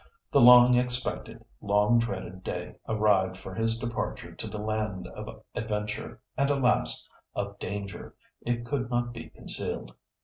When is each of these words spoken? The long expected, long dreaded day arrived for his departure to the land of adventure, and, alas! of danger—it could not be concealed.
The 0.31 0.41
long 0.41 0.73
expected, 0.75 1.45
long 1.61 1.99
dreaded 1.99 2.43
day 2.43 2.79
arrived 2.89 3.37
for 3.37 3.53
his 3.53 3.77
departure 3.77 4.33
to 4.33 4.47
the 4.47 4.57
land 4.57 5.05
of 5.09 5.43
adventure, 5.53 6.19
and, 6.35 6.49
alas! 6.49 7.07
of 7.35 7.59
danger—it 7.59 8.65
could 8.65 8.89
not 8.89 9.13
be 9.13 9.29
concealed. 9.29 9.93